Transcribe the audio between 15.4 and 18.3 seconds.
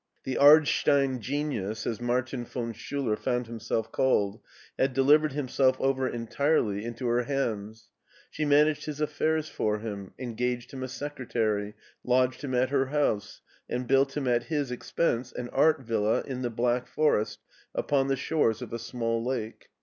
art villa in the Black Forest, upon the